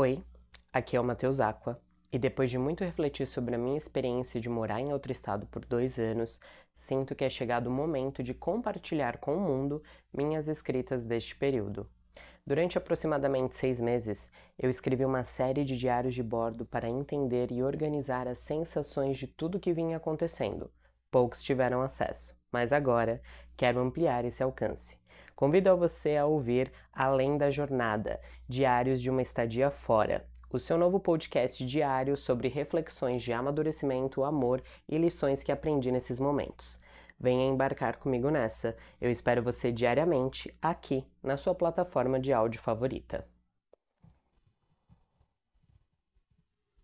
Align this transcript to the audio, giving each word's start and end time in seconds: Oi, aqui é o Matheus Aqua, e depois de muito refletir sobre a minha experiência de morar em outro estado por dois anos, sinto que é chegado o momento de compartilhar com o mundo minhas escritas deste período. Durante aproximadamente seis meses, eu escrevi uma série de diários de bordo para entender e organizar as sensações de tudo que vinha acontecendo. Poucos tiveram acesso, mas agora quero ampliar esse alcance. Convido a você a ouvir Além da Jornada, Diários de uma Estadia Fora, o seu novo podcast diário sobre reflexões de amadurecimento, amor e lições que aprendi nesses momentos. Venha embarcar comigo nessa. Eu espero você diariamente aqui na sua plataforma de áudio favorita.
Oi, 0.00 0.22
aqui 0.72 0.96
é 0.96 1.00
o 1.00 1.02
Matheus 1.02 1.40
Aqua, 1.40 1.76
e 2.12 2.20
depois 2.20 2.52
de 2.52 2.56
muito 2.56 2.84
refletir 2.84 3.26
sobre 3.26 3.56
a 3.56 3.58
minha 3.58 3.76
experiência 3.76 4.40
de 4.40 4.48
morar 4.48 4.78
em 4.78 4.92
outro 4.92 5.10
estado 5.10 5.44
por 5.48 5.64
dois 5.64 5.98
anos, 5.98 6.40
sinto 6.72 7.16
que 7.16 7.24
é 7.24 7.28
chegado 7.28 7.66
o 7.66 7.72
momento 7.72 8.22
de 8.22 8.32
compartilhar 8.32 9.18
com 9.18 9.34
o 9.34 9.40
mundo 9.40 9.82
minhas 10.14 10.46
escritas 10.46 11.04
deste 11.04 11.34
período. 11.34 11.90
Durante 12.46 12.78
aproximadamente 12.78 13.56
seis 13.56 13.80
meses, 13.80 14.30
eu 14.56 14.70
escrevi 14.70 15.04
uma 15.04 15.24
série 15.24 15.64
de 15.64 15.76
diários 15.76 16.14
de 16.14 16.22
bordo 16.22 16.64
para 16.64 16.88
entender 16.88 17.50
e 17.50 17.64
organizar 17.64 18.28
as 18.28 18.38
sensações 18.38 19.18
de 19.18 19.26
tudo 19.26 19.58
que 19.58 19.72
vinha 19.72 19.96
acontecendo. 19.96 20.70
Poucos 21.10 21.42
tiveram 21.42 21.82
acesso, 21.82 22.36
mas 22.52 22.72
agora 22.72 23.20
quero 23.56 23.80
ampliar 23.80 24.24
esse 24.24 24.44
alcance. 24.44 24.96
Convido 25.38 25.70
a 25.70 25.74
você 25.76 26.16
a 26.16 26.26
ouvir 26.26 26.72
Além 26.92 27.38
da 27.38 27.48
Jornada, 27.48 28.20
Diários 28.48 29.00
de 29.00 29.08
uma 29.08 29.22
Estadia 29.22 29.70
Fora, 29.70 30.26
o 30.50 30.58
seu 30.58 30.76
novo 30.76 30.98
podcast 30.98 31.64
diário 31.64 32.16
sobre 32.16 32.48
reflexões 32.48 33.22
de 33.22 33.32
amadurecimento, 33.32 34.24
amor 34.24 34.60
e 34.88 34.98
lições 34.98 35.40
que 35.40 35.52
aprendi 35.52 35.92
nesses 35.92 36.18
momentos. 36.18 36.80
Venha 37.20 37.46
embarcar 37.46 37.98
comigo 37.98 38.30
nessa. 38.30 38.76
Eu 39.00 39.12
espero 39.12 39.40
você 39.40 39.70
diariamente 39.70 40.52
aqui 40.60 41.06
na 41.22 41.36
sua 41.36 41.54
plataforma 41.54 42.18
de 42.18 42.32
áudio 42.32 42.60
favorita. 42.60 43.24